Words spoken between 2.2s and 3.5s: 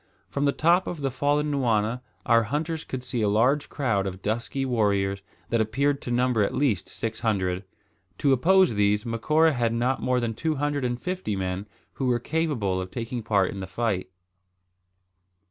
our hunters could see a